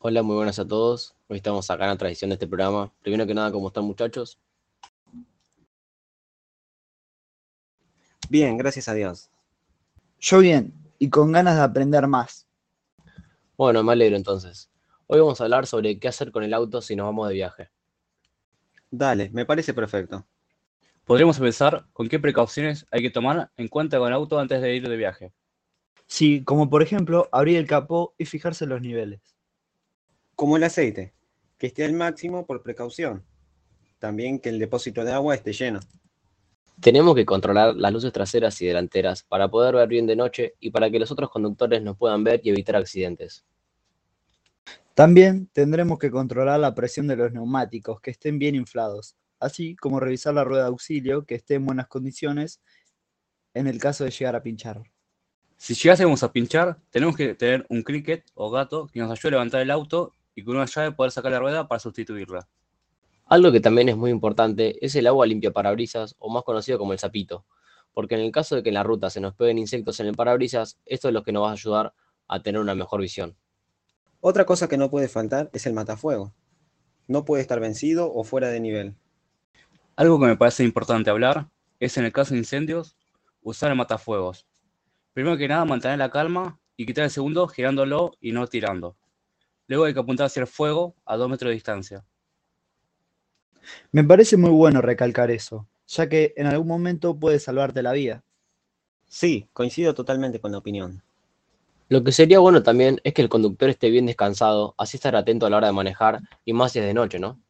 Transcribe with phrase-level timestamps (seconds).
[0.00, 1.14] Hola, muy buenas a todos.
[1.28, 2.92] Hoy estamos acá en la tradición de este programa.
[3.02, 4.38] Primero que nada, ¿cómo están muchachos?
[8.30, 9.28] Bien, gracias a Dios.
[10.20, 12.46] Yo bien, y con ganas de aprender más.
[13.56, 14.70] Bueno, me alegro entonces.
[15.10, 17.70] Hoy vamos a hablar sobre qué hacer con el auto si nos vamos de viaje.
[18.90, 20.26] Dale, me parece perfecto.
[21.06, 24.76] Podríamos empezar con qué precauciones hay que tomar en cuenta con el auto antes de
[24.76, 25.32] ir de viaje.
[26.06, 29.22] Sí, como por ejemplo abrir el capó y fijarse los niveles.
[30.34, 31.14] Como el aceite,
[31.56, 33.24] que esté al máximo por precaución.
[33.98, 35.80] También que el depósito de agua esté lleno.
[36.82, 40.70] Tenemos que controlar las luces traseras y delanteras para poder ver bien de noche y
[40.70, 43.46] para que los otros conductores nos puedan ver y evitar accidentes.
[44.98, 50.00] También tendremos que controlar la presión de los neumáticos, que estén bien inflados, así como
[50.00, 52.60] revisar la rueda de auxilio, que esté en buenas condiciones
[53.54, 54.82] en el caso de llegar a pinchar.
[55.56, 59.30] Si llegásemos a pinchar, tenemos que tener un cricket o gato que nos ayude a
[59.30, 62.48] levantar el auto y con una llave poder sacar la rueda para sustituirla.
[63.26, 66.92] Algo que también es muy importante es el agua limpia parabrisas o más conocido como
[66.92, 67.46] el sapito,
[67.92, 70.16] porque en el caso de que en la ruta se nos peguen insectos en el
[70.16, 71.94] parabrisas, esto es lo que nos va a ayudar
[72.26, 73.36] a tener una mejor visión.
[74.20, 76.32] Otra cosa que no puede faltar es el matafuego.
[77.06, 78.96] No puede estar vencido o fuera de nivel.
[79.94, 81.48] Algo que me parece importante hablar
[81.78, 82.96] es en el caso de incendios,
[83.42, 84.46] usar el matafuegos.
[85.12, 88.96] Primero que nada, mantener la calma y quitar el segundo girándolo y no tirando.
[89.68, 92.04] Luego hay que apuntar hacia el fuego a dos metros de distancia.
[93.92, 98.24] Me parece muy bueno recalcar eso, ya que en algún momento puede salvarte la vida.
[99.06, 101.02] Sí, coincido totalmente con la opinión.
[101.88, 105.46] Lo que sería bueno también es que el conductor esté bien descansado, así estar atento
[105.46, 107.40] a la hora de manejar y más si es de noche, ¿no?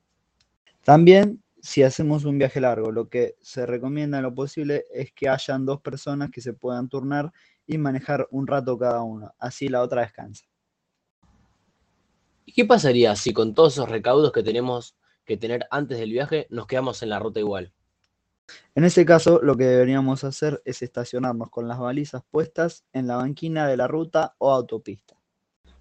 [0.84, 5.28] También, si hacemos un viaje largo, lo que se recomienda en lo posible es que
[5.28, 7.32] hayan dos personas que se puedan turnar
[7.66, 10.44] y manejar un rato cada uno, así la otra descansa.
[12.46, 16.46] ¿Y qué pasaría si con todos esos recaudos que tenemos que tener antes del viaje
[16.48, 17.72] nos quedamos en la ruta igual?
[18.74, 23.16] En ese caso, lo que deberíamos hacer es estacionarnos con las balizas puestas en la
[23.16, 25.16] banquina de la ruta o autopista.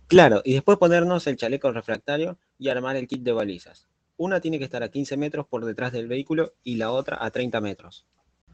[0.07, 3.87] Claro, y después ponernos el chaleco refractario y armar el kit de balizas.
[4.15, 7.29] Una tiene que estar a 15 metros por detrás del vehículo y la otra a
[7.29, 8.05] 30 metros.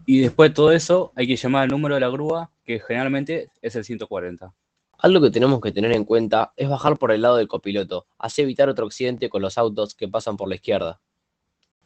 [0.06, 3.50] Y después de todo eso, hay que llamar al número de la grúa, que generalmente
[3.62, 4.54] es el 140.
[4.98, 8.42] Algo que tenemos que tener en cuenta es bajar por el lado del copiloto, así
[8.42, 11.02] evitar otro accidente con los autos que pasan por la izquierda.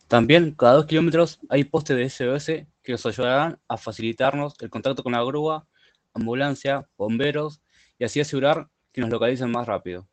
[0.07, 2.45] También, cada dos kilómetros hay postes de SOS
[2.81, 5.68] que nos ayudarán a facilitarnos el contacto con la grúa,
[6.13, 7.62] ambulancia, bomberos
[8.00, 10.07] y así asegurar que nos localicen más rápido.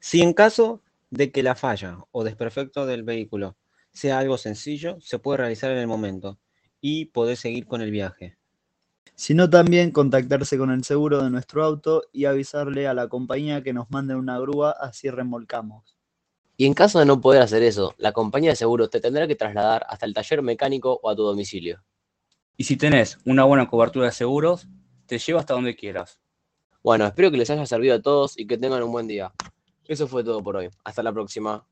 [0.00, 3.56] Si en caso de que la falla o desperfecto del vehículo
[3.90, 6.38] sea algo sencillo, se puede realizar en el momento
[6.82, 8.36] y poder seguir con el viaje.
[9.14, 13.72] Sino también contactarse con el seguro de nuestro auto y avisarle a la compañía que
[13.72, 15.95] nos mande una grúa así remolcamos.
[16.56, 19.36] Y en caso de no poder hacer eso, la compañía de seguros te tendrá que
[19.36, 21.82] trasladar hasta el taller mecánico o a tu domicilio.
[22.56, 24.66] Y si tenés una buena cobertura de seguros,
[25.04, 26.18] te lleva hasta donde quieras.
[26.82, 29.32] Bueno, espero que les haya servido a todos y que tengan un buen día.
[29.86, 30.70] Eso fue todo por hoy.
[30.84, 31.66] Hasta la próxima.